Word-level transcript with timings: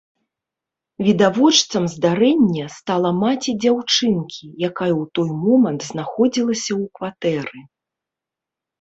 Відавочцам 1.07 1.83
здарэння 1.95 2.65
стала 2.77 3.09
маці 3.21 3.51
дзяўчынкі, 3.63 4.43
якая 4.71 4.91
ў 5.01 5.13
той 5.21 5.29
момант 5.45 5.81
знаходзілася 5.93 6.73
ў 6.81 6.83
кватэры. 6.99 7.59